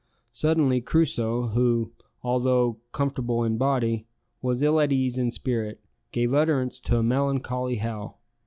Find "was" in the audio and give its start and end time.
4.41-4.63